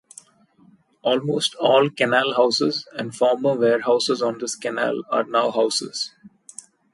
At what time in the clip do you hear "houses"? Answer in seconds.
2.33-2.87, 5.51-6.11